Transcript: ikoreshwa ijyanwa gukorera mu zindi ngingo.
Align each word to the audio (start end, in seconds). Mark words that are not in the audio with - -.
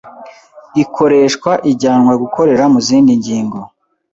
ikoreshwa 0.83 1.51
ijyanwa 1.71 2.13
gukorera 2.21 2.63
mu 2.73 2.79
zindi 2.87 3.11
ngingo. 3.19 3.59